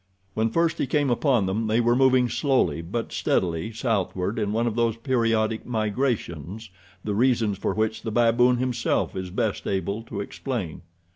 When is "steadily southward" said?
3.11-4.39